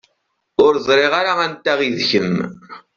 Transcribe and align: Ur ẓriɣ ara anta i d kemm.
Ur 0.65 0.73
ẓriɣ 0.87 1.11
ara 1.19 1.33
anta 1.45 1.73
i 1.87 1.89
d 1.95 1.97
kemm. 2.09 2.35